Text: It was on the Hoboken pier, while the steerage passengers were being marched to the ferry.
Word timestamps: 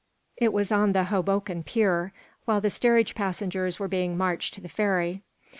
It 0.35 0.51
was 0.51 0.71
on 0.71 0.93
the 0.93 1.03
Hoboken 1.11 1.61
pier, 1.63 2.11
while 2.45 2.59
the 2.59 2.71
steerage 2.71 3.13
passengers 3.13 3.79
were 3.79 3.87
being 3.87 4.17
marched 4.17 4.55
to 4.55 4.61
the 4.61 4.67
ferry. 4.67 5.21